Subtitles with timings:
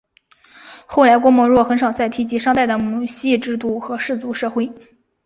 [0.87, 4.73] 后来郭沫若很少再提及商代的母系制度和氏族社会。